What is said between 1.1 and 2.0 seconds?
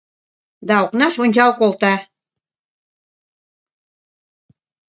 ончал колта.